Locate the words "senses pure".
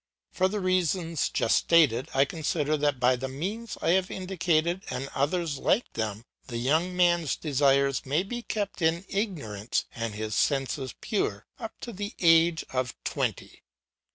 10.33-11.45